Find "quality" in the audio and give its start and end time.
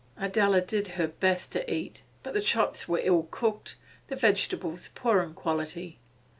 5.35-5.99